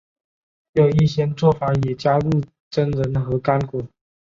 [0.73, 3.87] 有一些做法也加入榛仁或干果。